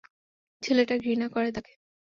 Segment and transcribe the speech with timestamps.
[0.63, 1.73] ছেলেটা ঘৃণা করে তাকে।